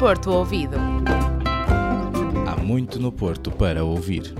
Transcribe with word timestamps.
Porto 0.00 0.30
Ouvido. 0.30 0.78
Há 2.48 2.56
muito 2.56 2.98
no 2.98 3.12
Porto 3.12 3.50
para 3.50 3.84
ouvir. 3.84 4.34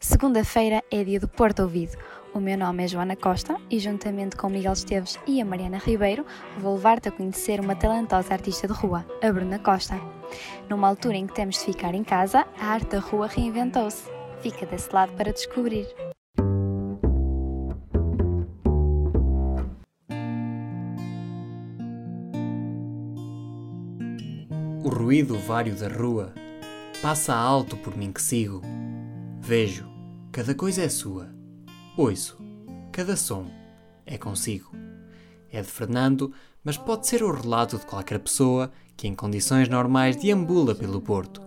Segunda-feira 0.00 0.82
é 0.90 1.04
dia 1.04 1.20
do 1.20 1.28
Porto 1.28 1.62
Ouvido. 1.62 1.96
O 2.34 2.40
meu 2.40 2.58
nome 2.58 2.82
é 2.82 2.88
Joana 2.88 3.14
Costa 3.14 3.56
e, 3.70 3.78
juntamente 3.78 4.34
com 4.34 4.48
Miguel 4.48 4.72
Esteves 4.72 5.16
e 5.28 5.40
a 5.40 5.44
Mariana 5.44 5.78
Ribeiro, 5.78 6.26
vou 6.58 6.74
levar-te 6.74 7.08
a 7.08 7.12
conhecer 7.12 7.60
uma 7.60 7.76
talentosa 7.76 8.32
artista 8.32 8.66
de 8.66 8.72
rua, 8.72 9.06
a 9.22 9.32
Bruna 9.32 9.60
Costa. 9.60 9.94
Numa 10.68 10.88
altura 10.88 11.18
em 11.18 11.28
que 11.28 11.34
temos 11.34 11.54
de 11.54 11.66
ficar 11.66 11.94
em 11.94 12.02
casa, 12.02 12.44
a 12.58 12.66
arte 12.66 12.88
da 12.88 12.98
rua 12.98 13.28
reinventou-se. 13.28 14.10
Fica 14.40 14.66
desse 14.66 14.92
lado 14.92 15.12
para 15.12 15.32
descobrir. 15.32 15.86
Ruído 25.02 25.36
vário 25.36 25.74
da 25.74 25.88
rua 25.88 26.32
passa 27.02 27.34
alto 27.34 27.76
por 27.76 27.96
mim 27.96 28.12
que 28.12 28.22
sigo. 28.22 28.62
Vejo, 29.40 29.84
cada 30.30 30.54
coisa 30.54 30.82
é 30.82 30.88
sua. 30.88 31.28
Ouço, 31.96 32.38
cada 32.92 33.16
som 33.16 33.50
é 34.06 34.16
consigo. 34.16 34.70
É 35.50 35.60
de 35.60 35.66
Fernando, 35.66 36.32
mas 36.62 36.76
pode 36.76 37.08
ser 37.08 37.24
o 37.24 37.32
relato 37.32 37.78
de 37.78 37.84
qualquer 37.84 38.20
pessoa 38.20 38.70
que, 38.96 39.08
em 39.08 39.14
condições 39.14 39.68
normais, 39.68 40.14
deambula 40.14 40.72
pelo 40.72 41.00
Porto. 41.00 41.42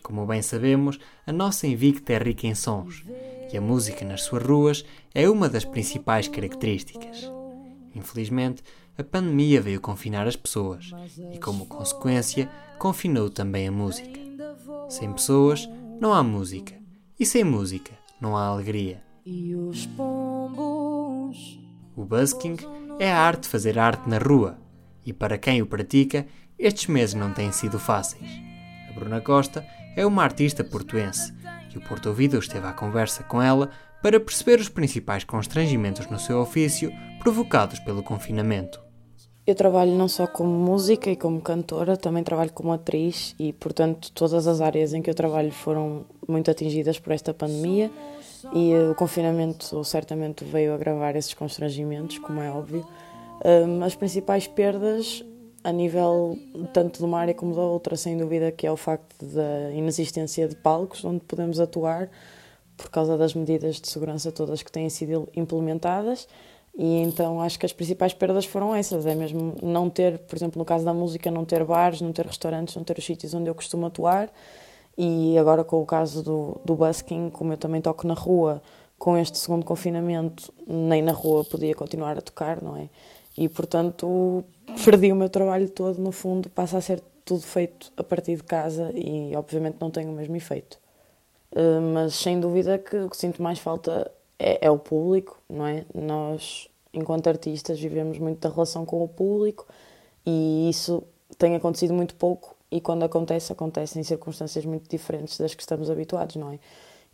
Como 0.00 0.24
bem 0.24 0.40
sabemos, 0.40 1.00
a 1.26 1.32
nossa 1.32 1.66
Invicta 1.66 2.12
é 2.12 2.18
rica 2.18 2.46
em 2.46 2.54
sons 2.54 3.04
e 3.52 3.58
a 3.58 3.60
música 3.60 4.04
nas 4.04 4.22
suas 4.22 4.44
ruas 4.44 4.84
é 5.12 5.28
uma 5.28 5.48
das 5.48 5.64
principais 5.64 6.28
características. 6.28 7.28
Infelizmente, 7.96 8.62
a 8.96 9.02
pandemia 9.02 9.60
veio 9.60 9.80
confinar 9.80 10.26
as 10.26 10.36
pessoas 10.36 10.90
e, 11.32 11.38
como 11.38 11.66
consequência, 11.66 12.48
confinou 12.78 13.30
também 13.30 13.66
a 13.66 13.72
música. 13.72 14.20
Sem 14.88 15.12
pessoas, 15.12 15.68
não 16.00 16.12
há 16.12 16.22
música, 16.22 16.74
e 17.18 17.24
sem 17.24 17.44
música, 17.44 17.92
não 18.20 18.36
há 18.36 18.46
alegria. 18.46 19.02
O 21.96 22.04
busking 22.04 22.56
é 22.98 23.12
a 23.12 23.20
arte 23.20 23.42
de 23.42 23.48
fazer 23.48 23.78
arte 23.78 24.08
na 24.08 24.18
rua, 24.18 24.58
e 25.04 25.12
para 25.12 25.38
quem 25.38 25.62
o 25.62 25.66
pratica, 25.66 26.26
estes 26.58 26.86
meses 26.86 27.14
não 27.14 27.32
têm 27.32 27.50
sido 27.50 27.78
fáceis. 27.78 28.30
A 28.88 28.92
Bruna 28.92 29.20
Costa 29.20 29.66
é 29.96 30.04
uma 30.06 30.22
artista 30.22 30.62
portuense 30.62 31.34
e 31.74 31.78
o 31.78 31.80
Porto 31.80 32.10
Ouvido 32.10 32.38
esteve 32.38 32.66
à 32.66 32.72
conversa 32.72 33.22
com 33.22 33.40
ela 33.40 33.70
para 34.02 34.18
perceber 34.18 34.58
os 34.58 34.68
principais 34.68 35.22
constrangimentos 35.22 36.06
no 36.10 36.18
seu 36.18 36.40
ofício 36.40 36.92
provocados 37.20 37.78
pelo 37.78 38.02
confinamento. 38.02 38.82
Eu 39.46 39.54
trabalho 39.54 39.92
não 39.92 40.06
só 40.08 40.26
como 40.26 40.50
música 40.50 41.10
e 41.10 41.16
como 41.16 41.40
cantora, 41.40 41.96
também 41.96 42.22
trabalho 42.22 42.52
como 42.52 42.72
atriz 42.72 43.34
e, 43.38 43.52
portanto, 43.52 44.12
todas 44.12 44.46
as 44.46 44.60
áreas 44.60 44.92
em 44.92 45.02
que 45.02 45.10
eu 45.10 45.14
trabalho 45.14 45.50
foram 45.50 46.04
muito 46.28 46.50
atingidas 46.50 46.98
por 46.98 47.12
esta 47.12 47.34
pandemia 47.34 47.90
e 48.52 48.72
o 48.90 48.94
confinamento 48.94 49.84
certamente 49.84 50.44
veio 50.44 50.74
agravar 50.74 51.16
esses 51.16 51.34
constrangimentos, 51.34 52.18
como 52.18 52.40
é 52.40 52.50
óbvio. 52.50 52.86
As 53.84 53.96
principais 53.96 54.46
perdas, 54.46 55.24
a 55.64 55.72
nível 55.72 56.38
tanto 56.72 56.98
de 56.98 57.04
uma 57.04 57.18
área 57.18 57.34
como 57.34 57.54
da 57.54 57.62
outra, 57.62 57.96
sem 57.96 58.16
dúvida, 58.16 58.52
que 58.52 58.64
é 58.64 58.70
o 58.70 58.76
facto 58.76 59.24
da 59.24 59.72
inexistência 59.72 60.46
de 60.46 60.54
palcos 60.54 61.04
onde 61.04 61.20
podemos 61.20 61.58
atuar 61.58 62.08
por 62.82 62.90
causa 62.90 63.16
das 63.16 63.32
medidas 63.32 63.80
de 63.80 63.88
segurança 63.88 64.32
todas 64.32 64.60
que 64.62 64.72
têm 64.72 64.90
sido 64.90 65.28
implementadas 65.36 66.26
e 66.76 66.96
então 66.98 67.40
acho 67.40 67.58
que 67.58 67.66
as 67.66 67.72
principais 67.72 68.12
perdas 68.12 68.44
foram 68.44 68.74
essas, 68.74 69.06
é 69.06 69.14
mesmo 69.14 69.54
não 69.62 69.88
ter, 69.88 70.18
por 70.18 70.36
exemplo, 70.36 70.58
no 70.58 70.64
caso 70.64 70.84
da 70.84 70.92
música, 70.92 71.30
não 71.30 71.44
ter 71.44 71.64
bares, 71.64 72.00
não 72.00 72.12
ter 72.12 72.26
restaurantes, 72.26 72.74
não 72.74 72.82
ter 72.82 72.98
os 72.98 73.04
sítios 73.04 73.34
onde 73.34 73.48
eu 73.48 73.54
costumo 73.54 73.86
atuar. 73.86 74.32
E 74.96 75.38
agora 75.38 75.64
com 75.64 75.80
o 75.80 75.86
caso 75.86 76.22
do, 76.22 76.60
do 76.64 76.74
busking, 76.74 77.30
como 77.30 77.52
eu 77.52 77.56
também 77.56 77.80
toco 77.80 78.06
na 78.06 78.14
rua, 78.14 78.62
com 78.98 79.16
este 79.16 79.38
segundo 79.38 79.64
confinamento, 79.64 80.52
nem 80.66 81.02
na 81.02 81.12
rua 81.12 81.44
podia 81.44 81.74
continuar 81.74 82.16
a 82.18 82.22
tocar, 82.22 82.62
não 82.62 82.76
é? 82.76 82.88
E 83.36 83.48
portanto 83.48 84.44
perdi 84.84 85.12
o 85.12 85.16
meu 85.16 85.28
trabalho 85.28 85.68
todo, 85.68 86.00
no 86.00 86.12
fundo, 86.12 86.50
passa 86.50 86.78
a 86.78 86.80
ser 86.80 87.02
tudo 87.24 87.42
feito 87.42 87.92
a 87.96 88.02
partir 88.04 88.36
de 88.36 88.42
casa 88.44 88.90
e 88.94 89.34
obviamente 89.36 89.76
não 89.80 89.90
tem 89.90 90.08
o 90.08 90.12
mesmo 90.12 90.36
efeito. 90.36 90.81
Uh, 91.52 91.80
mas 91.92 92.14
sem 92.14 92.40
dúvida 92.40 92.78
que 92.78 92.96
o 92.96 93.10
que 93.10 93.16
sinto 93.16 93.42
mais 93.42 93.58
falta 93.58 94.10
é, 94.38 94.66
é, 94.66 94.70
o 94.70 94.78
público, 94.78 95.38
não 95.48 95.66
é? 95.66 95.84
Nós, 95.94 96.68
enquanto 96.92 97.28
artistas, 97.28 97.78
vivemos 97.78 98.18
muito 98.18 98.40
da 98.40 98.48
relação 98.48 98.86
com 98.86 99.04
o 99.04 99.08
público 99.08 99.66
e 100.24 100.68
isso 100.70 101.02
tem 101.38 101.54
acontecido 101.54 101.92
muito 101.92 102.14
pouco 102.14 102.56
e 102.70 102.80
quando 102.80 103.04
acontece, 103.04 103.52
acontece 103.52 103.98
em 103.98 104.02
circunstâncias 104.02 104.64
muito 104.64 104.88
diferentes 104.88 105.38
das 105.38 105.54
que 105.54 105.62
estamos 105.62 105.90
habituados, 105.90 106.36
não 106.36 106.50
é? 106.50 106.58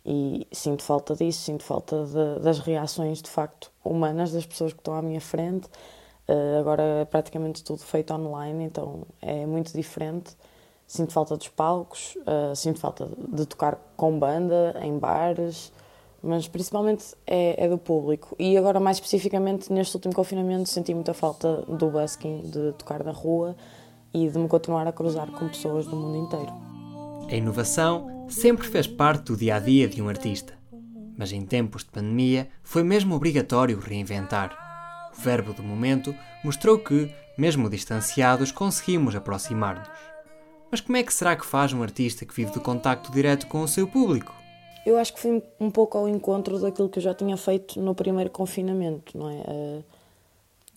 E 0.05 0.47
sinto 0.51 0.83
falta 0.83 1.13
disso, 1.15 1.41
sinto 1.41 1.63
falta 1.63 2.05
de, 2.05 2.41
das 2.41 2.59
reações 2.59 3.21
de 3.21 3.29
facto 3.29 3.69
humanas 3.83 4.31
das 4.31 4.45
pessoas 4.45 4.71
que 4.71 4.79
estão 4.79 4.93
à 4.93 5.01
minha 5.01 5.19
frente. 5.19 5.67
Uh, 6.27 6.59
agora 6.59 6.83
é 6.83 7.05
praticamente 7.05 7.63
tudo 7.63 7.79
feito 7.79 8.13
online, 8.13 8.63
então 8.63 9.03
é 9.21 9.45
muito 9.45 9.73
diferente. 9.73 10.35
Sinto 10.89 11.13
falta 11.13 11.37
dos 11.37 11.47
palcos, 11.49 12.17
uh, 12.21 12.55
sinto 12.55 12.79
falta 12.79 13.07
de 13.31 13.45
tocar 13.45 13.77
com 13.95 14.17
banda, 14.17 14.75
em 14.81 14.97
bares, 14.97 15.71
mas 16.19 16.47
principalmente 16.47 17.15
é, 17.27 17.63
é, 17.63 17.69
do 17.69 17.77
público. 17.77 18.35
E 18.39 18.57
agora, 18.57 18.79
mais 18.79 18.97
especificamente, 18.97 19.71
neste 19.71 19.95
último 19.95 20.15
confinamento, 20.15 20.67
senti 20.67 20.91
muita 20.95 21.13
falta 21.13 21.57
do 21.61 21.91
busking, 21.91 22.41
de 22.41 22.71
tocar 22.71 23.03
na 23.03 23.11
rua 23.11 23.55
e 24.11 24.27
de 24.27 24.39
me 24.39 24.47
continuar 24.47 24.87
a 24.87 24.91
cruzar 24.91 25.29
com 25.29 25.47
pessoas 25.47 25.85
do 25.85 25.95
mundo 25.95 26.17
inteiro. 26.17 26.51
A 27.31 27.35
inovação 27.35 28.25
sempre 28.27 28.67
fez 28.67 28.87
parte 28.87 29.25
do 29.25 29.37
dia 29.37 29.57
a 29.57 29.59
dia 29.59 29.87
de 29.87 30.01
um 30.01 30.09
artista, 30.09 30.55
mas 31.15 31.31
em 31.31 31.45
tempos 31.45 31.83
de 31.83 31.91
pandemia 31.91 32.49
foi 32.63 32.81
mesmo 32.81 33.13
obrigatório 33.13 33.79
reinventar. 33.79 35.11
O 35.15 35.21
verbo 35.21 35.53
do 35.53 35.61
momento 35.61 36.15
mostrou 36.43 36.79
que, 36.79 37.13
mesmo 37.37 37.69
distanciados, 37.69 38.51
conseguimos 38.51 39.15
aproximar-nos. 39.15 39.87
Mas 40.71 40.81
como 40.81 40.97
é 40.97 41.03
que 41.03 41.13
será 41.13 41.35
que 41.35 41.45
faz 41.45 41.73
um 41.73 41.81
artista 41.81 42.25
que 42.25 42.33
vive 42.33 42.51
do 42.51 42.61
contacto 42.61 43.11
direto 43.11 43.47
com 43.47 43.61
o 43.61 43.67
seu 43.67 43.87
público? 43.87 44.33
Eu 44.85 44.97
acho 44.97 45.13
que 45.13 45.19
fui 45.19 45.43
um 45.59 45.69
pouco 45.69 45.97
ao 45.97 46.07
encontro 46.07 46.59
daquilo 46.59 46.89
que 46.89 46.99
eu 46.99 47.03
já 47.03 47.13
tinha 47.13 47.35
feito 47.37 47.79
no 47.79 47.95
primeiro 47.95 48.29
confinamento, 48.29 49.17
não 49.17 49.29
é? 49.29 49.43
Eh, 49.47 49.81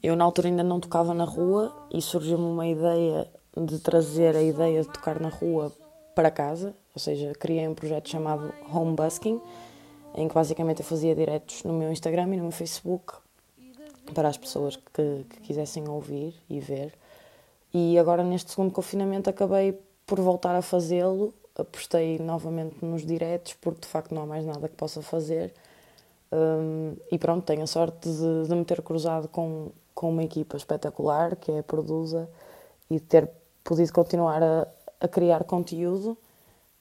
eu 0.03 0.17
na 0.17 0.25
altura 0.25 0.49
ainda 0.49 0.63
não 0.63 0.81
tocava 0.81 1.15
na 1.15 1.25
rua 1.25 1.73
e 1.93 2.03
surgiu-me 2.03 2.45
uma 2.45 2.67
ideia 2.67 3.29
de 3.57 3.79
trazer 3.79 4.35
a 4.35 4.43
ideia 4.43 4.83
de 4.83 4.89
tocar 4.89 5.21
na 5.21 5.29
rua 5.29 5.73
para 6.15 6.31
casa, 6.31 6.75
ou 6.95 7.01
seja, 7.01 7.33
criei 7.39 7.69
um 7.69 7.75
projeto 7.75 8.09
chamado 8.09 8.53
Home 8.73 8.97
Busking, 8.97 9.41
em 10.15 10.27
que 10.27 10.35
basicamente 10.35 10.81
eu 10.81 10.87
fazia 10.87 11.15
diretos 11.15 11.63
no 11.65 11.73
meu 11.73 11.93
Instagram 11.93 12.25
e 12.25 12.37
no 12.37 12.43
meu 12.43 12.51
Facebook 12.51 13.15
para 14.13 14.29
as 14.29 14.37
pessoas 14.37 14.77
que, 14.77 15.25
que 15.31 15.41
quisessem 15.43 15.89
ouvir 15.89 16.35
e 16.51 16.61
ver. 16.61 16.93
E 17.73 17.99
agora 17.99 18.23
neste 18.23 18.51
segundo 18.51 18.73
confinamento 18.73 19.31
acabei 19.31 19.79
por 20.07 20.21
voltar 20.21 20.55
a 20.55 20.63
fazê-lo 20.63 21.33
apostei 21.57 22.19
novamente 22.19 22.85
nos 22.85 23.05
diretos 23.05 23.55
porque 23.55 23.83
de 23.83 23.87
facto 23.87 24.15
não 24.15 24.23
há 24.23 24.27
mais 24.27 24.45
nada 24.45 24.69
que 24.69 24.75
possa 24.75 25.03
fazer. 25.03 25.53
Um, 26.33 26.97
e 27.11 27.19
pronto, 27.19 27.45
tenho 27.45 27.63
a 27.63 27.67
sorte 27.67 28.09
de, 28.09 28.49
de 28.49 28.55
me 28.55 28.65
ter 28.65 28.81
cruzado 28.83 29.29
com, 29.29 29.71
com 29.95 30.11
uma 30.11 30.25
equipa 30.25 30.57
espetacular 30.57 31.37
que 31.37 31.53
é 31.53 31.59
a 31.59 31.63
Produza 31.63 32.29
e 32.91 32.99
ter 32.99 33.29
podido 33.63 33.93
continuar 33.93 34.43
a, 34.43 34.67
a 35.01 35.09
criar 35.09 35.45
conteúdo 35.45 36.17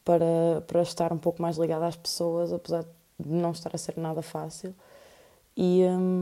para, 0.06 0.62
para 0.68 0.82
estar 0.82 1.12
um 1.12 1.18
pouco 1.18 1.42
mais 1.42 1.58
ligada 1.58 1.86
às 1.86 1.96
pessoas, 1.96 2.54
apesar 2.54 2.84
de 3.20 3.30
não 3.30 3.52
estar 3.52 3.72
a 3.74 3.78
ser 3.78 3.98
nada 3.98 4.22
fácil. 4.22 4.74
E 5.56 5.84
um, 5.84 6.21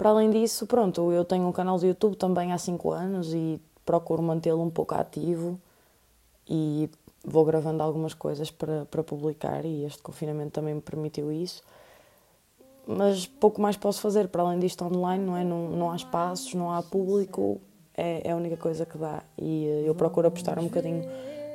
para 0.00 0.08
além 0.08 0.30
disso, 0.30 0.66
pronto, 0.66 1.12
eu 1.12 1.26
tenho 1.26 1.46
um 1.46 1.52
canal 1.52 1.78
de 1.78 1.88
YouTube 1.88 2.16
também 2.16 2.54
há 2.54 2.56
5 2.56 2.90
anos 2.90 3.34
e 3.34 3.60
procuro 3.84 4.22
mantê-lo 4.22 4.62
um 4.62 4.70
pouco 4.70 4.94
ativo 4.94 5.60
e 6.48 6.88
vou 7.22 7.44
gravando 7.44 7.82
algumas 7.82 8.14
coisas 8.14 8.50
para, 8.50 8.86
para 8.86 9.04
publicar 9.04 9.62
e 9.66 9.84
este 9.84 10.00
confinamento 10.00 10.52
também 10.52 10.72
me 10.72 10.80
permitiu 10.80 11.30
isso. 11.30 11.62
Mas 12.86 13.26
pouco 13.26 13.60
mais 13.60 13.76
posso 13.76 14.00
fazer 14.00 14.28
para 14.28 14.40
além 14.40 14.58
disto 14.58 14.82
online, 14.86 15.22
não 15.22 15.36
é? 15.36 15.44
Não, 15.44 15.68
não 15.68 15.90
há 15.90 15.96
espaços, 15.96 16.54
não 16.54 16.72
há 16.72 16.82
público, 16.82 17.60
é, 17.94 18.26
é 18.26 18.32
a 18.32 18.36
única 18.36 18.56
coisa 18.56 18.86
que 18.86 18.96
dá. 18.96 19.22
E 19.36 19.66
eh, 19.66 19.82
eu 19.84 19.94
procuro 19.94 20.28
apostar 20.28 20.58
um 20.58 20.64
bocadinho 20.64 21.04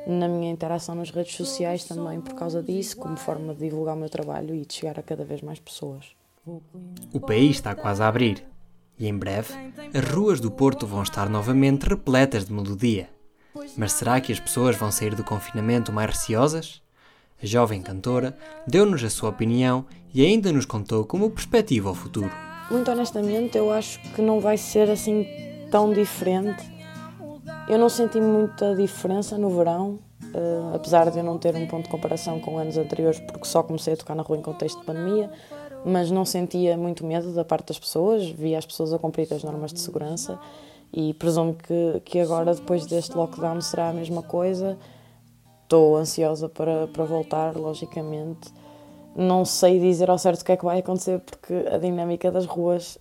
na 0.06 0.27
minha 0.27 0.51
interação 0.51 0.94
nas 0.94 1.09
redes 1.09 1.36
sociais 1.36 1.83
também 1.83 2.21
por 2.21 2.36
causa 2.36 2.62
disso, 2.62 2.95
como 2.97 3.18
forma 3.18 3.56
de 3.56 3.62
divulgar 3.62 3.95
o 3.95 4.00
meu 4.00 4.09
trabalho 4.09 4.53
e 4.53 4.63
de 4.68 4.71
chegar 4.71 5.00
a 5.00 5.01
cada 5.01 5.24
vez 5.24 5.42
mais 5.42 5.57
pessoas. 5.57 6.15
O 7.12 7.19
país 7.19 7.56
está 7.56 7.74
quase 7.74 8.03
a 8.03 8.07
abrir 8.07 8.45
e 9.00 9.07
em 9.07 9.18
breve 9.18 9.53
as 9.94 10.06
ruas 10.13 10.39
do 10.39 10.51
Porto 10.51 10.86
vão 10.86 11.01
estar 11.01 11.27
novamente 11.27 11.88
repletas 11.88 12.45
de 12.45 12.53
melodia. 12.53 13.09
Mas 13.75 13.94
será 13.94 14.21
que 14.21 14.31
as 14.31 14.39
pessoas 14.39 14.75
vão 14.75 14.92
sair 14.92 15.15
do 15.15 15.24
confinamento 15.24 15.92
mais 15.92 16.12
receosas? 16.12 16.81
A 17.42 17.45
jovem 17.45 17.81
cantora 17.81 18.38
deu-nos 18.68 19.03
a 19.03 19.09
sua 19.09 19.30
opinião 19.30 19.86
e 20.13 20.24
ainda 20.24 20.51
nos 20.51 20.65
contou 20.65 21.03
como 21.06 21.31
perspectiva 21.31 21.89
ao 21.89 21.95
futuro. 21.95 22.31
Muito 22.69 22.92
honestamente, 22.92 23.57
eu 23.57 23.71
acho 23.71 24.00
que 24.13 24.21
não 24.21 24.39
vai 24.39 24.57
ser 24.57 24.89
assim 24.89 25.25
tão 25.71 25.94
diferente 25.94 26.63
Eu 27.68 27.80
não 27.80 27.89
senti 27.89 28.21
muita 28.21 28.75
diferença 28.75 29.38
no 29.38 29.50
verão, 29.50 30.00
uh, 30.33 30.75
apesar 30.75 31.09
de 31.09 31.18
eu 31.18 31.24
não 31.24 31.39
ter 31.39 31.56
um 31.56 31.65
ponto 31.65 31.86
de 31.86 31.89
comparação 31.89 32.39
com 32.39 32.59
anos 32.59 32.77
anteriores, 32.77 33.19
porque 33.19 33.45
só 33.45 33.63
comecei 33.63 33.94
a 33.94 33.97
tocar 33.97 34.13
na 34.13 34.21
rua 34.21 34.38
em 34.38 34.42
contexto 34.42 34.80
de 34.80 34.86
pandemia, 34.86 35.31
mas 35.85 36.09
não 36.09 36.25
sentia 36.25 36.75
muito 36.75 37.05
medo 37.05 37.31
da 37.31 37.45
parte 37.45 37.67
das 37.67 37.77
pessoas, 37.77 38.27
via 38.27 38.57
as 38.57 38.65
pessoas 38.65 38.91
a 38.91 38.97
cumprir 38.97 39.31
as 39.31 39.43
normas 39.43 39.71
de 39.71 39.79
segurança 39.79 40.39
e 40.91 41.13
presumo 41.13 41.53
que, 41.53 42.01
que 42.03 42.19
agora, 42.19 42.55
depois 42.55 42.85
deste 42.87 43.15
lockdown, 43.15 43.61
será 43.61 43.89
a 43.89 43.93
mesma 43.93 44.23
coisa. 44.23 44.77
Estou 45.63 45.97
ansiosa 45.97 46.49
para, 46.49 46.87
para 46.87 47.03
voltar, 47.03 47.55
logicamente. 47.55 48.51
Não 49.15 49.45
sei 49.45 49.79
dizer 49.79 50.09
ao 50.09 50.17
certo 50.17 50.41
o 50.41 50.45
que 50.45 50.53
é 50.53 50.57
que 50.57 50.65
vai 50.65 50.79
acontecer, 50.79 51.19
porque 51.19 51.53
a 51.71 51.77
dinâmica 51.77 52.31
das 52.31 52.45
ruas 52.45 52.97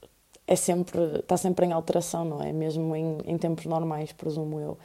é 0.46 0.56
sempre, 0.56 1.20
está 1.20 1.36
sempre 1.36 1.66
em 1.66 1.72
alteração, 1.72 2.25
não 2.25 2.42
é? 2.42 2.52
Mesmo 2.52 2.94
em, 2.94 3.19
em 3.25 3.38
tempos 3.38 3.64
normais, 3.64 4.12
presumo 4.12 4.60
eu. 4.60 4.76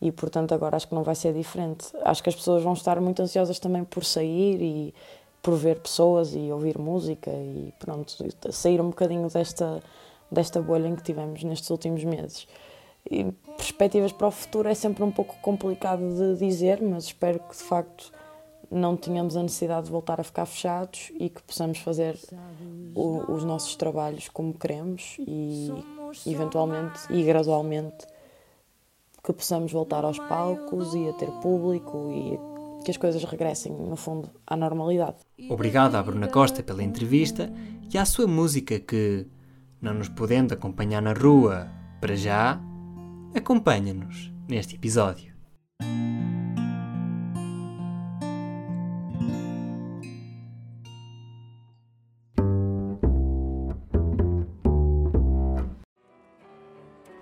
E, 0.00 0.12
portanto, 0.12 0.52
agora 0.52 0.76
acho 0.76 0.88
que 0.88 0.94
não 0.94 1.02
vai 1.02 1.14
ser 1.14 1.34
diferente. 1.34 1.86
Acho 2.04 2.22
que 2.22 2.28
as 2.28 2.34
pessoas 2.34 2.62
vão 2.62 2.74
estar 2.74 3.00
muito 3.00 3.20
ansiosas 3.20 3.58
também 3.58 3.84
por 3.84 4.04
sair 4.04 4.60
e 4.62 4.94
por 5.42 5.56
ver 5.56 5.80
pessoas 5.80 6.34
e 6.34 6.50
ouvir 6.52 6.78
música 6.78 7.30
e, 7.30 7.72
pronto, 7.78 8.12
sair 8.52 8.80
um 8.80 8.88
bocadinho 8.90 9.28
desta, 9.28 9.82
desta 10.30 10.60
bolha 10.60 10.88
em 10.88 10.96
que 10.96 11.02
tivemos 11.02 11.42
nestes 11.42 11.70
últimos 11.70 12.04
meses. 12.04 12.46
E 13.10 13.32
perspectivas 13.56 14.12
para 14.12 14.26
o 14.26 14.30
futuro 14.30 14.68
é 14.68 14.74
sempre 14.74 15.02
um 15.02 15.10
pouco 15.10 15.34
complicado 15.40 16.02
de 16.14 16.36
dizer, 16.36 16.82
mas 16.82 17.04
espero 17.04 17.38
que, 17.40 17.56
de 17.56 17.62
facto, 17.62 18.12
não 18.70 18.96
tenhamos 18.96 19.36
a 19.36 19.42
necessidade 19.42 19.86
de 19.86 19.92
voltar 19.92 20.20
a 20.20 20.24
ficar 20.24 20.46
fechados 20.46 21.10
e 21.18 21.28
que 21.28 21.42
possamos 21.42 21.78
fazer 21.78 22.16
o, 22.94 23.32
os 23.32 23.42
nossos 23.42 23.74
trabalhos 23.74 24.28
como 24.28 24.54
queremos 24.54 25.16
e 25.18 25.72
eventualmente 26.24 27.00
e 27.10 27.22
gradualmente 27.24 28.06
que 29.24 29.32
possamos 29.32 29.72
voltar 29.72 30.04
aos 30.04 30.18
palcos 30.18 30.94
e 30.94 31.08
a 31.08 31.12
ter 31.14 31.30
público 31.42 32.10
e 32.12 32.49
que 32.84 32.90
as 32.90 32.96
coisas 32.96 33.22
regressem, 33.24 33.72
no 33.72 33.96
fundo, 33.96 34.30
à 34.46 34.56
normalidade. 34.56 35.18
Obrigado 35.48 35.94
à 35.96 36.02
Bruna 36.02 36.28
Costa 36.28 36.62
pela 36.62 36.82
entrevista 36.82 37.52
e 37.92 37.98
à 37.98 38.04
sua 38.04 38.26
música 38.26 38.78
que, 38.78 39.26
não 39.80 39.94
nos 39.94 40.08
podendo 40.08 40.54
acompanhar 40.54 41.02
na 41.02 41.12
rua 41.12 41.68
para 42.00 42.16
já, 42.16 42.60
acompanha-nos 43.34 44.32
neste 44.48 44.74
episódio. 44.74 45.30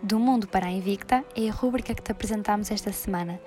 Do 0.02 0.18
Mundo 0.18 0.48
para 0.48 0.66
a 0.66 0.70
Invicta 0.70 1.22
é 1.36 1.50
a 1.50 1.52
rúbrica 1.52 1.94
que 1.94 2.00
te 2.00 2.12
apresentamos 2.12 2.70
esta 2.70 2.90
semana. 2.92 3.38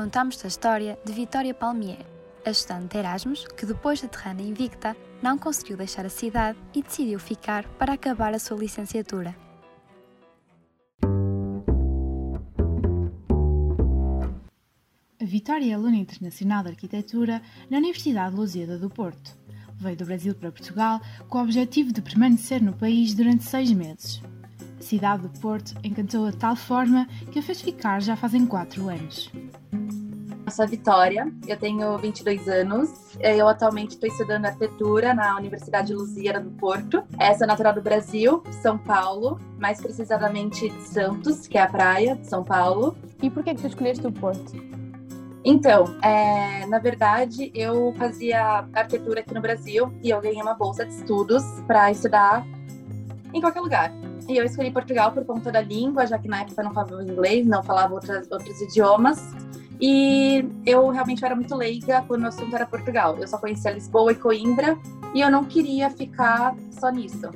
Contamos 0.00 0.42
a 0.42 0.48
história 0.48 0.98
de 1.04 1.12
Vitória 1.12 1.52
Palmier, 1.52 2.06
a 2.46 2.50
estudante 2.50 2.96
Erasmus 2.96 3.46
que, 3.48 3.66
depois 3.66 3.98
de 3.98 4.06
aterrar 4.06 4.34
na 4.34 4.40
Invicta, 4.40 4.96
não 5.22 5.36
conseguiu 5.36 5.76
deixar 5.76 6.06
a 6.06 6.08
cidade 6.08 6.58
e 6.74 6.82
decidiu 6.82 7.20
ficar 7.20 7.68
para 7.78 7.92
acabar 7.92 8.32
a 8.32 8.38
sua 8.38 8.56
licenciatura. 8.56 9.36
A 15.20 15.24
Vitória 15.26 15.70
é 15.70 15.74
aluna 15.74 15.96
internacional 15.96 16.62
de 16.62 16.70
arquitetura 16.70 17.42
na 17.68 17.76
Universidade 17.76 18.30
de 18.30 18.40
Lusíada 18.40 18.78
do 18.78 18.88
Porto. 18.88 19.36
Veio 19.76 19.98
do 19.98 20.06
Brasil 20.06 20.34
para 20.34 20.50
Portugal 20.50 20.98
com 21.28 21.36
o 21.36 21.42
objetivo 21.42 21.92
de 21.92 22.00
permanecer 22.00 22.62
no 22.62 22.72
país 22.72 23.12
durante 23.12 23.44
seis 23.44 23.70
meses. 23.70 24.22
Cidade 24.80 25.28
do 25.28 25.40
Porto 25.40 25.74
encantou-a 25.84 26.30
de 26.30 26.36
tal 26.36 26.56
forma 26.56 27.06
que 27.30 27.38
a 27.38 27.42
fez 27.42 27.60
ficar 27.60 28.00
já 28.00 28.16
fazem 28.16 28.46
4 28.46 28.88
anos. 28.88 29.30
Eu 30.50 30.50
sou 30.50 30.64
a 30.64 30.68
Vitória, 30.68 31.32
eu 31.46 31.56
tenho 31.56 31.96
22 31.98 32.48
anos. 32.48 33.16
Eu 33.20 33.46
atualmente 33.46 33.90
estou 33.90 34.08
estudando 34.08 34.46
arquitetura 34.46 35.14
na 35.14 35.36
Universidade 35.36 35.88
de 35.88 35.94
Luzia 35.94 36.40
do 36.40 36.50
Porto. 36.50 37.04
Essa 37.18 37.44
é 37.44 37.46
natural 37.46 37.72
do 37.72 37.80
Brasil, 37.80 38.42
São 38.60 38.76
Paulo, 38.76 39.38
mais 39.58 39.80
precisamente 39.80 40.68
de 40.68 40.82
Santos, 40.82 41.46
que 41.46 41.56
é 41.56 41.62
a 41.62 41.68
praia 41.68 42.16
de 42.16 42.26
São 42.26 42.42
Paulo. 42.42 42.96
E 43.22 43.30
por 43.30 43.44
que, 43.44 43.54
que 43.54 43.60
tu 43.60 43.68
escolheste 43.68 44.04
o 44.04 44.10
Porto? 44.10 44.52
Então, 45.44 45.84
é, 46.02 46.66
na 46.66 46.78
verdade, 46.78 47.52
eu 47.54 47.94
fazia 47.96 48.66
arquitetura 48.74 49.20
aqui 49.20 49.32
no 49.32 49.40
Brasil 49.40 49.92
e 50.02 50.10
eu 50.10 50.20
ganhei 50.20 50.42
uma 50.42 50.54
bolsa 50.54 50.84
de 50.84 50.92
estudos 50.94 51.44
para 51.66 51.90
estudar 51.92 52.44
em 53.32 53.40
qualquer 53.40 53.60
lugar. 53.60 53.99
E 54.30 54.36
eu 54.36 54.44
escolhi 54.44 54.70
Portugal 54.70 55.10
por 55.10 55.24
conta 55.24 55.50
da 55.50 55.60
língua, 55.60 56.06
já 56.06 56.16
que 56.16 56.28
na 56.28 56.42
época 56.42 56.62
eu 56.62 56.64
não 56.64 56.72
falava 56.72 57.02
inglês, 57.02 57.44
não 57.44 57.64
falava 57.64 57.94
outras, 57.94 58.30
outros 58.30 58.60
idiomas. 58.60 59.34
E 59.80 60.46
eu 60.64 60.88
realmente 60.88 61.24
era 61.24 61.34
muito 61.34 61.52
leiga 61.56 62.04
quando 62.06 62.22
o 62.22 62.28
assunto 62.28 62.54
era 62.54 62.64
Portugal. 62.64 63.18
Eu 63.18 63.26
só 63.26 63.38
conhecia 63.38 63.72
Lisboa 63.72 64.12
e 64.12 64.14
Coimbra 64.14 64.78
e 65.12 65.20
eu 65.20 65.28
não 65.32 65.44
queria 65.44 65.90
ficar 65.90 66.54
só 66.70 66.90
nisso. 66.90 67.28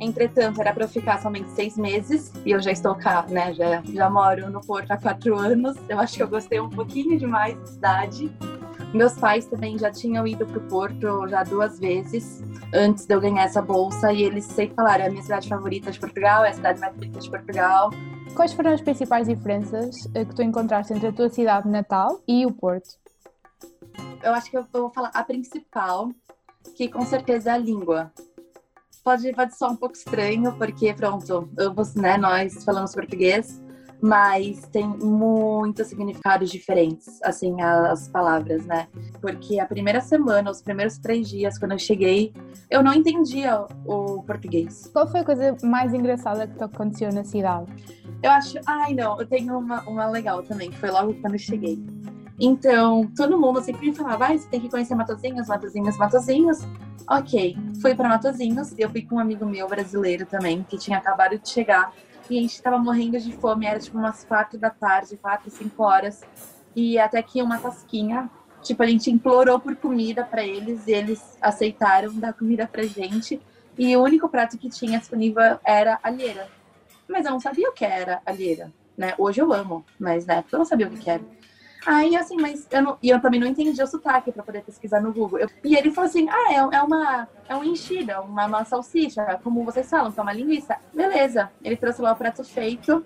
Entretanto, 0.00 0.58
era 0.58 0.72
para 0.72 0.84
eu 0.84 0.88
ficar 0.88 1.20
somente 1.20 1.50
seis 1.50 1.76
meses 1.76 2.32
e 2.46 2.52
eu 2.52 2.62
já 2.62 2.70
estou 2.70 2.94
cá, 2.94 3.26
né? 3.28 3.52
Já, 3.52 3.82
já 3.82 4.08
moro 4.08 4.48
no 4.48 4.62
Porto 4.62 4.90
há 4.90 4.96
quatro 4.96 5.36
anos. 5.36 5.76
Eu 5.86 6.00
acho 6.00 6.16
que 6.16 6.22
eu 6.22 6.28
gostei 6.28 6.60
um 6.60 6.70
pouquinho 6.70 7.18
demais 7.18 7.58
da 7.58 7.66
cidade. 7.66 8.32
Meus 8.94 9.12
pais 9.14 9.46
também 9.46 9.78
já 9.78 9.90
tinham 9.90 10.26
ido 10.26 10.46
para 10.46 10.58
o 10.58 10.62
Porto 10.62 11.28
já 11.28 11.42
duas 11.42 11.78
vezes 11.78 12.42
antes 12.72 13.04
de 13.04 13.14
eu 13.14 13.20
ganhar 13.20 13.44
essa 13.44 13.60
bolsa 13.60 14.12
e 14.12 14.22
eles 14.22 14.44
sempre 14.44 14.74
falaram: 14.76 15.04
é 15.04 15.06
a 15.08 15.10
minha 15.10 15.22
cidade 15.22 15.48
favorita 15.48 15.90
de 15.90 16.00
Portugal, 16.00 16.44
é 16.44 16.50
a 16.50 16.52
cidade 16.52 16.80
mais 16.80 16.94
bonita 16.94 17.20
de 17.20 17.30
Portugal. 17.30 17.90
Quais 18.34 18.52
foram 18.52 18.72
as 18.72 18.80
principais 18.80 19.28
diferenças 19.28 19.94
eh, 20.14 20.24
que 20.24 20.34
tu 20.34 20.42
encontraste 20.42 20.92
entre 20.92 21.08
a 21.08 21.12
tua 21.12 21.28
cidade 21.28 21.68
natal 21.68 22.20
e 22.26 22.46
o 22.46 22.52
Porto? 22.52 22.88
Eu 24.22 24.32
acho 24.32 24.50
que 24.50 24.56
eu 24.56 24.66
vou 24.72 24.90
falar 24.90 25.10
a 25.12 25.22
principal, 25.22 26.10
que 26.76 26.88
com 26.88 27.04
certeza 27.04 27.50
é 27.50 27.54
a 27.54 27.58
língua. 27.58 28.12
Pode, 29.04 29.32
pode 29.32 29.56
soar 29.56 29.72
um 29.72 29.76
pouco 29.76 29.96
estranho, 29.96 30.52
porque, 30.56 30.92
pronto, 30.92 31.48
ambos, 31.58 31.94
né, 31.94 32.16
nós 32.16 32.62
falamos 32.64 32.94
português, 32.94 33.60
mas 34.00 34.62
tem 34.72 34.86
muitos 34.86 35.88
significados 35.88 36.50
diferentes, 36.50 37.20
assim, 37.22 37.60
as 37.60 38.08
palavras, 38.08 38.64
né? 38.64 38.86
Porque 39.20 39.58
a 39.58 39.66
primeira 39.66 40.00
semana, 40.00 40.50
os 40.50 40.62
primeiros 40.62 40.98
três 40.98 41.28
dias, 41.28 41.58
quando 41.58 41.72
eu 41.72 41.78
cheguei, 41.78 42.32
eu 42.70 42.82
não 42.82 42.94
entendia 42.94 43.66
o 43.84 44.22
português. 44.22 44.88
Qual 44.92 45.06
foi 45.08 45.20
a 45.20 45.24
coisa 45.24 45.56
mais 45.62 45.92
engraçada 45.92 46.46
que 46.46 46.56
te 46.56 46.62
aconteceu 46.62 47.12
na 47.12 47.24
cidade? 47.24 47.72
Eu 48.22 48.30
acho, 48.30 48.58
ai 48.66 48.94
não, 48.94 49.18
eu 49.20 49.26
tenho 49.26 49.58
uma, 49.58 49.82
uma 49.82 50.08
legal 50.08 50.42
também, 50.42 50.70
que 50.70 50.78
foi 50.78 50.90
logo 50.90 51.14
quando 51.14 51.34
eu 51.34 51.38
cheguei. 51.38 51.82
Então, 52.40 53.10
todo 53.16 53.38
mundo 53.38 53.60
sempre 53.60 53.86
me 53.86 53.94
falava, 53.94 54.26
ah, 54.26 54.38
você 54.38 54.48
tem 54.48 54.60
que 54.60 54.70
conhecer 54.70 54.94
Matozinhos, 54.94 55.48
Matozinhos, 55.48 55.96
Matozinhos. 55.96 56.58
Ok, 57.10 57.56
fui 57.80 57.94
para 57.94 58.08
Matozinhos, 58.08 58.72
eu 58.78 58.88
fui 58.90 59.02
com 59.02 59.16
um 59.16 59.18
amigo 59.18 59.44
meu 59.44 59.66
brasileiro 59.66 60.24
também, 60.24 60.62
que 60.62 60.76
tinha 60.76 60.98
acabado 60.98 61.38
de 61.38 61.48
chegar 61.48 61.92
e 62.30 62.38
a 62.38 62.40
gente 62.40 62.62
tava 62.62 62.78
morrendo 62.78 63.18
de 63.18 63.32
fome, 63.32 63.66
era 63.66 63.78
tipo 63.78 63.96
umas 63.98 64.24
quatro 64.24 64.58
da 64.58 64.70
tarde, 64.70 65.16
quatro, 65.16 65.50
cinco 65.50 65.82
horas. 65.82 66.20
E 66.76 66.98
até 66.98 67.22
que 67.22 67.42
uma 67.42 67.58
tasquinha, 67.58 68.30
tipo, 68.62 68.82
a 68.82 68.86
gente 68.86 69.10
implorou 69.10 69.58
por 69.58 69.74
comida 69.76 70.24
para 70.24 70.44
eles 70.44 70.86
e 70.86 70.92
eles 70.92 71.38
aceitaram 71.40 72.14
dar 72.14 72.32
comida 72.34 72.66
pra 72.66 72.82
gente. 72.82 73.40
E 73.78 73.96
o 73.96 74.02
único 74.02 74.28
prato 74.28 74.58
que 74.58 74.68
tinha 74.68 74.98
disponível 74.98 75.58
era 75.64 75.98
alheira. 76.02 76.48
Mas 77.08 77.24
eu 77.24 77.32
não 77.32 77.40
sabia 77.40 77.70
o 77.70 77.72
que 77.72 77.84
era 77.84 78.20
alheira, 78.26 78.72
né? 78.96 79.14
Hoje 79.16 79.40
eu 79.40 79.52
amo, 79.52 79.84
mas 79.98 80.26
na 80.26 80.34
época 80.34 80.56
eu 80.56 80.58
não 80.58 80.66
sabia 80.66 80.88
o 80.88 80.90
que 80.90 81.08
era. 81.08 81.37
Aí, 81.86 82.16
assim, 82.16 82.36
mas 82.36 82.66
eu 82.70 82.82
não, 82.82 82.98
e 83.02 83.08
eu 83.08 83.20
também 83.20 83.38
não 83.40 83.46
entendi 83.46 83.82
o 83.82 83.86
sotaque 83.86 84.32
para 84.32 84.42
poder 84.42 84.62
pesquisar 84.62 85.00
no 85.00 85.12
Google. 85.12 85.38
Eu, 85.38 85.48
e 85.64 85.76
ele 85.76 85.90
falou 85.90 86.08
assim: 86.08 86.28
ah, 86.28 86.52
é, 86.52 86.76
é 86.76 86.82
uma 86.82 87.28
é 87.48 87.56
um 87.56 87.64
enchida, 87.64 88.20
uma, 88.20 88.46
uma 88.46 88.64
salsicha, 88.64 89.40
como 89.42 89.64
vocês 89.64 89.88
falam, 89.88 90.12
que 90.12 90.18
é 90.18 90.22
uma 90.22 90.32
linguiça. 90.32 90.76
Beleza. 90.92 91.50
Ele 91.62 91.76
trouxe 91.76 92.02
lá 92.02 92.12
o 92.12 92.16
prato 92.16 92.44
feito, 92.44 93.04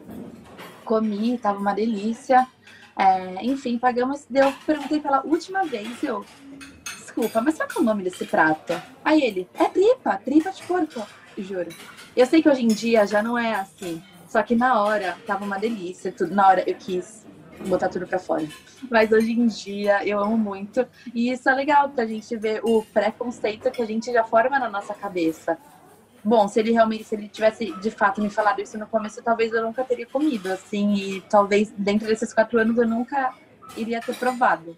comi, 0.84 1.38
tava 1.38 1.58
uma 1.58 1.74
delícia. 1.74 2.46
É, 2.96 3.44
enfim, 3.44 3.78
pagamos. 3.78 4.26
Eu 4.32 4.52
perguntei 4.66 5.00
pela 5.00 5.24
última 5.24 5.64
vez, 5.64 6.02
eu. 6.02 6.24
Desculpa, 6.84 7.42
mas 7.42 7.56
qual 7.56 7.68
é 7.76 7.78
o 7.78 7.82
nome 7.82 8.02
desse 8.02 8.24
prato? 8.24 8.80
Aí 9.04 9.22
ele, 9.22 9.48
é 9.54 9.64
tripa, 9.66 10.16
tripa 10.16 10.50
de 10.50 10.62
porco, 10.62 11.06
juro. 11.36 11.68
Eu 12.16 12.24
sei 12.24 12.42
que 12.42 12.48
hoje 12.48 12.64
em 12.64 12.68
dia 12.68 13.06
já 13.06 13.22
não 13.22 13.36
é 13.36 13.54
assim. 13.54 14.02
Só 14.26 14.42
que 14.42 14.56
na 14.56 14.82
hora 14.82 15.18
tava 15.26 15.44
uma 15.44 15.58
delícia, 15.58 16.10
tudo. 16.10 16.34
Na 16.34 16.48
hora 16.48 16.64
eu 16.66 16.74
quis 16.74 17.26
botar 17.66 17.88
tudo 17.88 18.06
para 18.06 18.18
fora. 18.18 18.46
Mas 18.90 19.12
hoje 19.12 19.32
em 19.32 19.46
dia 19.46 20.06
eu 20.06 20.18
amo 20.18 20.36
muito. 20.36 20.86
E 21.14 21.30
isso 21.30 21.48
é 21.48 21.54
legal 21.54 21.88
pra 21.88 22.06
gente 22.06 22.36
ver 22.36 22.60
o 22.64 22.82
preconceito 22.82 23.70
que 23.70 23.82
a 23.82 23.86
gente 23.86 24.12
já 24.12 24.24
forma 24.24 24.58
na 24.58 24.68
nossa 24.68 24.94
cabeça. 24.94 25.58
Bom, 26.24 26.46
se 26.46 26.60
ele 26.60 26.70
realmente, 26.70 27.04
se 27.04 27.14
ele 27.16 27.28
tivesse 27.28 27.72
de 27.80 27.90
fato 27.90 28.20
me 28.22 28.30
falado 28.30 28.60
isso 28.60 28.78
no 28.78 28.86
começo, 28.86 29.22
talvez 29.22 29.52
eu 29.52 29.62
nunca 29.62 29.82
teria 29.82 30.06
comido, 30.06 30.52
assim, 30.52 30.94
e 30.94 31.20
talvez 31.22 31.72
dentro 31.76 32.06
desses 32.06 32.32
quatro 32.32 32.60
anos 32.60 32.78
eu 32.78 32.86
nunca 32.86 33.34
iria 33.76 34.00
ter 34.00 34.14
provado. 34.14 34.76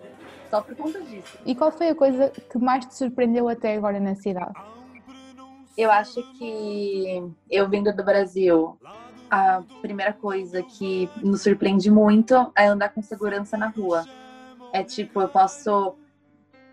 Só 0.51 0.63
por 0.63 0.75
conta 0.75 1.01
disso. 1.03 1.39
E 1.45 1.55
qual 1.55 1.71
foi 1.71 1.89
a 1.89 1.95
coisa 1.95 2.31
que 2.31 2.59
mais 2.59 2.87
te 2.87 2.95
surpreendeu 2.95 3.49
até 3.49 3.75
agora 3.77 4.01
na 4.01 4.15
cidade? 4.15 4.55
Eu 5.77 5.91
acho 5.91 6.23
que 6.39 7.23
eu 7.51 7.69
vindo 7.69 7.95
do 7.95 8.05
Brasil 8.05 8.79
a 9.31 9.63
primeira 9.81 10.13
coisa 10.13 10.63
que 10.63 11.09
nos 11.23 11.43
surpreende 11.43 11.91
muito 11.91 12.53
é 12.57 12.67
andar 12.67 12.91
com 12.91 13.03
segurança 13.03 13.57
na 13.57 13.69
rua. 13.69 14.05
É 14.73 14.83
tipo, 14.83 15.21
eu 15.21 15.29
posso 15.29 15.97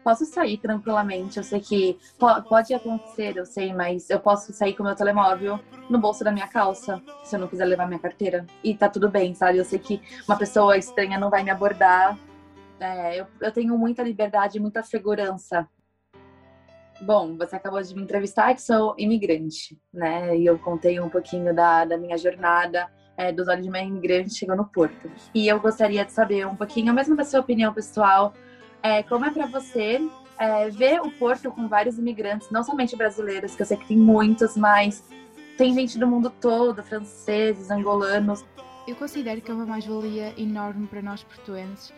posso 0.04 0.26
sair 0.26 0.58
tranquilamente. 0.58 1.38
Eu 1.38 1.44
sei 1.44 1.60
que 1.60 1.98
pode 2.48 2.74
acontecer, 2.74 3.38
eu 3.38 3.46
sei, 3.46 3.74
mas 3.74 4.10
eu 4.10 4.20
posso 4.20 4.52
sair 4.54 4.74
com 4.74 4.84
meu 4.84 4.96
telemóvel 4.96 5.60
no 5.90 6.00
bolso 6.00 6.24
da 6.24 6.32
minha 6.32 6.48
calça, 6.48 7.02
se 7.24 7.36
eu 7.36 7.40
não 7.40 7.48
quiser 7.48 7.66
levar 7.66 7.88
minha 7.88 8.00
carteira. 8.00 8.46
E 8.64 8.76
tá 8.76 8.90
tudo 8.90 9.10
bem, 9.10 9.34
sabe? 9.34 9.58
Eu 9.58 9.66
sei 9.66 9.80
que 9.80 10.02
uma 10.28 10.38
pessoa 10.38 10.78
estranha 10.78 11.20
não 11.20 11.30
vai 11.30 11.44
me 11.44 11.50
abordar. 11.50 12.18
É, 12.80 13.20
eu, 13.20 13.28
eu 13.40 13.52
tenho 13.52 13.78
muita 13.78 14.02
liberdade, 14.02 14.60
muita 14.60 14.82
segurança. 14.82 15.68
Bom, 17.02 17.36
você 17.36 17.56
acabou 17.56 17.82
de 17.82 17.96
me 17.96 18.04
entrevistar, 18.04 18.54
que 18.54 18.62
sou 18.62 18.94
imigrante, 18.96 19.76
né? 19.92 20.38
E 20.38 20.46
eu 20.46 20.60
contei 20.60 21.00
um 21.00 21.10
pouquinho 21.10 21.54
da, 21.54 21.84
da 21.84 21.98
minha 21.98 22.16
jornada 22.16 22.88
é, 23.18 23.32
dos 23.32 23.48
olhos 23.48 23.64
de 23.64 23.70
uma 23.70 23.80
imigrante 23.80 24.36
chegando 24.36 24.60
no 24.60 24.66
Porto. 24.66 25.12
E 25.34 25.48
eu 25.48 25.60
gostaria 25.60 26.06
de 26.06 26.12
saber 26.12 26.46
um 26.46 26.56
pouquinho, 26.56 26.94
mesmo 26.94 27.16
da 27.16 27.24
sua 27.24 27.40
opinião 27.40 27.74
pessoal, 27.74 28.34
é, 28.84 29.02
como 29.02 29.26
é 29.26 29.32
para 29.32 29.48
você 29.48 30.00
é, 30.38 30.70
ver 30.70 31.02
o 31.02 31.10
Porto 31.12 31.52
com 31.52 31.68
vários 31.68 31.98
imigrantes, 31.98 32.52
não 32.52 32.64
somente 32.64 32.96
brasileiros, 32.96 33.56
que 33.56 33.64
eu 33.64 33.66
sei 33.66 33.78
que 33.78 33.88
tem 33.88 33.98
muitos, 33.98 34.56
mas 34.56 35.04
tem 35.58 35.74
gente 35.74 35.98
do 35.98 36.06
mundo 36.06 36.30
todo, 36.30 36.84
franceses, 36.84 37.72
angolanos. 37.72 38.46
Eu 38.88 38.96
considero 38.96 39.42
que 39.42 39.50
é 39.50 39.54
uma 39.54 39.66
mais-valia 39.66 40.34
enorme 40.38 40.86
para 40.86 41.02
nós 41.02 41.24
portuenses 41.24 41.92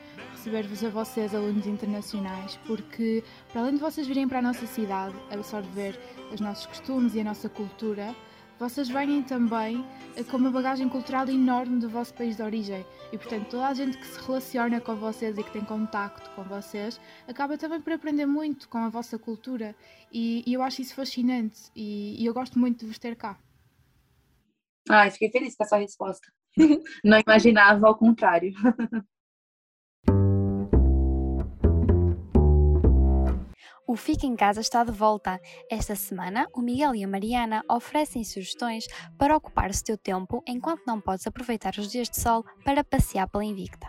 receber-vos 0.44 0.84
a 0.84 0.90
vocês, 0.90 1.34
alunos 1.34 1.66
internacionais, 1.66 2.60
porque 2.68 3.24
para 3.50 3.62
além 3.62 3.76
de 3.76 3.80
vocês 3.80 4.06
virem 4.06 4.28
para 4.28 4.40
a 4.40 4.42
nossa 4.42 4.68
cidade 4.68 5.16
absorver 5.32 5.98
os 6.34 6.42
nossos 6.42 6.66
costumes 6.66 7.16
e 7.16 7.22
a 7.22 7.24
nossa 7.24 7.48
cultura, 7.48 8.14
vocês 8.60 8.90
vêm 8.90 9.24
também 9.24 9.86
com 10.30 10.36
uma 10.36 10.52
bagagem 10.52 10.90
cultural 10.90 11.30
enorme 11.30 11.80
do 11.80 11.88
vosso 11.88 12.14
país 12.14 12.36
de 12.36 12.44
origem 12.44 12.86
e, 13.14 13.18
portanto, 13.18 13.52
toda 13.52 13.68
a 13.68 13.74
gente 13.74 13.98
que 13.98 14.06
se 14.06 14.20
relaciona 14.20 14.82
com 14.82 14.98
vocês 14.98 15.38
e 15.38 15.44
que 15.44 15.52
tem 15.52 15.64
contacto 15.64 16.30
com 16.32 16.44
vocês 16.44 17.00
acaba 17.26 17.58
também 17.58 17.80
por 17.80 17.94
aprender 17.94 18.26
muito 18.26 18.68
com 18.68 18.80
a 18.80 18.90
vossa 18.90 19.18
cultura 19.18 19.74
e, 20.12 20.44
e 20.46 20.54
eu 20.54 20.62
acho 20.62 20.82
isso 20.82 20.94
fascinante 20.94 21.72
e, 21.74 22.22
e, 22.22 22.26
eu 22.26 22.34
gosto 22.34 22.60
muito 22.60 22.82
de 22.82 22.88
vos 22.88 23.00
ter 23.00 23.16
cá. 23.16 23.40
Ai, 24.90 25.10
fiquei 25.10 25.32
feliz 25.32 25.56
com 25.56 25.64
essa 25.64 25.78
resposta. 25.78 26.28
Não 27.02 27.18
imaginava 27.26 27.88
ao 27.88 27.96
contrário. 27.98 28.52
O 33.94 33.96
Fica 33.96 34.26
em 34.26 34.36
Casa 34.36 34.60
está 34.60 34.84
de 34.84 34.92
volta. 34.92 35.40
Esta 35.70 35.96
semana, 35.96 36.48
o 36.52 36.64
Miguel 36.64 36.96
e 36.96 37.04
a 37.04 37.08
Mariana 37.08 37.64
oferecem 37.70 38.24
sugestões 38.24 38.88
para 39.20 39.38
ocupar 39.38 39.70
o 39.70 39.84
teu 39.84 39.96
tempo 39.96 40.44
enquanto 40.48 40.82
não 40.88 41.00
podes 41.00 41.28
aproveitar 41.28 41.76
os 41.78 41.92
dias 41.92 42.10
de 42.10 42.20
sol 42.20 42.44
para 42.66 42.84
passear 42.84 43.30
pela 43.30 43.46
Invicta. 43.46 43.88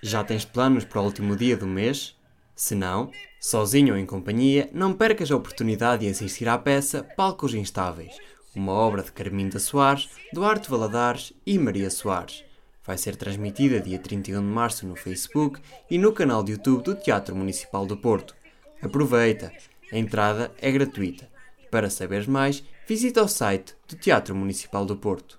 Já 0.00 0.22
tens 0.22 0.44
planos 0.44 0.84
para 0.84 1.00
o 1.00 1.04
último 1.04 1.34
dia 1.34 1.56
do 1.56 1.66
mês? 1.66 2.16
Se 2.54 2.76
não, 2.76 3.10
sozinho 3.40 3.94
ou 3.94 3.98
em 3.98 4.06
companhia, 4.06 4.70
não 4.72 4.92
percas 4.92 5.32
a 5.32 5.36
oportunidade 5.36 6.04
de 6.04 6.12
assistir 6.12 6.48
à 6.48 6.56
peça 6.56 7.02
Palcos 7.16 7.52
Instáveis, 7.52 8.16
uma 8.54 8.74
obra 8.74 9.02
de 9.02 9.10
Carminda 9.10 9.58
Soares, 9.58 10.08
Duarte 10.32 10.70
Valadares 10.70 11.32
e 11.44 11.58
Maria 11.58 11.90
Soares 11.90 12.48
vai 12.84 12.96
ser 12.98 13.16
transmitida 13.16 13.80
dia 13.80 13.98
31 13.98 14.40
de 14.40 14.46
março 14.46 14.86
no 14.86 14.96
Facebook 14.96 15.60
e 15.90 15.98
no 15.98 16.12
canal 16.12 16.42
de 16.42 16.52
YouTube 16.52 16.82
do 16.82 16.94
Teatro 16.94 17.36
Municipal 17.36 17.86
do 17.86 17.96
Porto. 17.96 18.34
Aproveita! 18.82 19.52
A 19.92 19.98
entrada 19.98 20.52
é 20.60 20.70
gratuita. 20.70 21.28
Para 21.70 21.90
saberes 21.90 22.26
mais, 22.26 22.64
visita 22.86 23.22
o 23.22 23.28
site 23.28 23.74
do 23.88 23.96
Teatro 23.96 24.34
Municipal 24.34 24.84
do 24.84 24.96
Porto. 24.96 25.38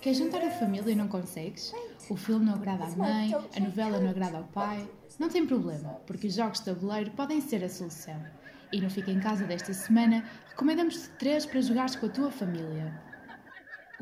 Quer 0.00 0.14
juntar 0.14 0.42
a 0.42 0.50
família 0.50 0.92
e 0.92 0.94
não 0.94 1.08
consegues? 1.08 1.72
O 2.10 2.16
filme 2.16 2.44
não 2.44 2.54
agrada 2.54 2.84
à 2.84 2.90
mãe, 2.90 3.32
a 3.34 3.60
novela 3.60 3.98
não 3.98 4.10
agrada 4.10 4.38
ao 4.38 4.44
pai? 4.44 4.86
Não 5.18 5.28
tem 5.28 5.46
problema, 5.46 6.00
porque 6.06 6.26
os 6.26 6.34
jogos 6.34 6.58
de 6.58 6.66
tabuleiro 6.66 7.10
podem 7.12 7.40
ser 7.40 7.64
a 7.64 7.68
solução. 7.68 8.22
E 8.72 8.80
no 8.80 8.90
Fica 8.90 9.10
em 9.10 9.20
Casa 9.20 9.44
desta 9.44 9.72
semana, 9.72 10.24
recomendamos-te 10.50 11.08
três 11.18 11.46
para 11.46 11.60
jogares 11.60 11.96
com 11.96 12.06
a 12.06 12.10
tua 12.10 12.30
família. 12.30 12.92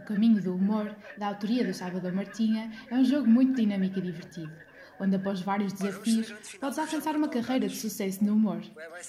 O 0.02 0.04
Caminho 0.04 0.42
do 0.42 0.56
Humor, 0.56 0.96
da 1.16 1.28
autoria 1.28 1.64
do 1.64 1.72
Salvador 1.72 2.12
Martinha, 2.12 2.72
é 2.90 2.94
um 2.96 3.04
jogo 3.04 3.28
muito 3.28 3.54
dinâmico 3.54 4.00
e 4.00 4.02
divertido, 4.02 4.52
onde 4.98 5.14
após 5.14 5.40
vários 5.40 5.72
desafios 5.72 6.32
podes 6.58 6.76
alcançar 6.76 7.14
uma 7.14 7.28
carreira 7.28 7.68
de 7.68 7.76
sucesso 7.76 8.24
no 8.24 8.34
humor. 8.34 8.60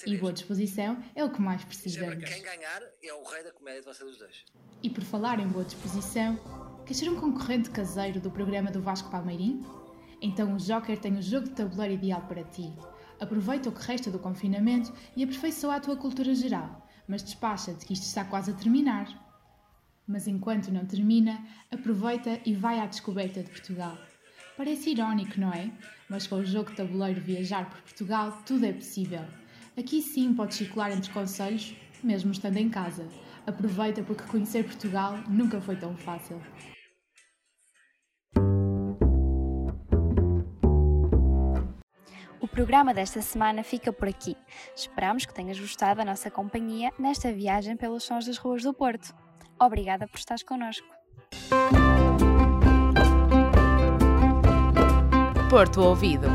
E 0.06 0.16
boa 0.16 0.32
disposição 0.32 1.04
é 1.16 1.24
o 1.24 1.32
que 1.32 1.42
mais 1.42 1.64
precisamos. 1.64 2.24
Quem 2.24 2.44
ganhar 2.44 2.84
é 3.02 3.12
o 3.12 3.24
rei 3.24 3.44
da 3.44 3.52
comédia 3.52 3.82
de 3.82 3.88
vocês 3.88 4.18
dois. 4.20 4.46
E 4.84 4.90
por 4.90 5.04
falar 5.04 5.40
em 5.40 5.48
boa 5.48 5.66
disposição, 5.66 6.40
quer 6.86 6.94
ser 6.94 7.10
um 7.10 7.20
concorrente 7.20 7.72
caseiro 7.72 8.20
do 8.20 8.30
programa 8.30 8.70
do 8.70 8.80
Vasco 8.80 9.10
Palmeirim? 9.10 9.66
Então 10.22 10.54
o 10.54 10.58
Joker 10.58 11.00
tem 11.00 11.18
o 11.18 11.24
jogo 11.24 11.48
de 11.48 11.56
tabuleiro 11.56 11.96
ideal 11.96 12.22
para 12.22 12.44
ti. 12.44 12.72
Aproveita 13.20 13.68
o 13.68 13.72
que 13.72 13.82
resta 13.82 14.12
do 14.12 14.20
confinamento 14.20 14.94
e 15.16 15.24
aperfeiçoa 15.24 15.78
a 15.78 15.80
tua 15.80 15.98
cultura 15.98 16.36
geral, 16.36 16.88
mas 17.08 17.24
despacha-te 17.24 17.84
que 17.84 17.94
isto 17.94 18.04
está 18.04 18.24
quase 18.24 18.52
a 18.52 18.54
terminar. 18.54 19.23
Mas 20.08 20.28
enquanto 20.28 20.72
não 20.72 20.86
termina, 20.86 21.46
aproveita 21.72 22.40
e 22.46 22.54
vai 22.54 22.80
à 22.80 22.86
descoberta 22.86 23.42
de 23.42 23.50
Portugal. 23.50 23.98
Parece 24.58 24.92
irónico, 24.92 25.40
não 25.40 25.52
é? 25.52 25.72
Mas 26.10 26.28
com 26.28 26.36
o 26.36 26.46
jogo 26.46 26.70
de 26.70 26.78
tabuleiro 26.78 27.22
Viajar 27.22 27.70
por 27.70 27.82
Portugal, 27.82 28.42
tudo 28.46 28.66
é 28.66 28.74
possível. 28.74 29.26
Aqui 29.78 30.02
sim 30.02 30.34
podes 30.34 30.58
circular 30.58 30.92
entre 30.92 31.12
conselhos, 31.12 31.76
mesmo 32.04 32.32
estando 32.32 32.58
em 32.58 32.70
casa. 32.70 33.08
Aproveita 33.48 34.04
porque 34.04 34.24
conhecer 34.24 34.64
Portugal 34.64 35.18
nunca 35.28 35.60
foi 35.60 35.76
tão 35.76 35.96
fácil. 35.98 36.40
O 42.40 42.48
programa 42.48 42.94
desta 42.94 43.22
semana 43.22 43.64
fica 43.64 43.92
por 43.92 44.08
aqui. 44.08 44.38
Esperamos 44.76 45.26
que 45.26 45.34
tenhas 45.34 45.60
gostado 45.60 45.98
da 45.98 46.06
nossa 46.06 46.30
companhia 46.30 46.92
nesta 47.00 47.32
viagem 47.32 47.76
pelos 47.76 48.04
sons 48.04 48.28
das 48.28 48.38
ruas 48.38 48.62
do 48.62 48.74
Porto. 48.74 49.23
Obrigada 49.60 50.08
por 50.08 50.20
estares 50.20 50.44
connosco. 50.44 50.88
Porto 55.50 55.82
Ouvido. 55.82 56.28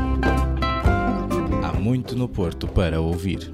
Há 1.63 1.73
muito 1.73 2.15
no 2.15 2.27
Porto 2.27 2.67
para 2.67 3.01
ouvir. 3.01 3.51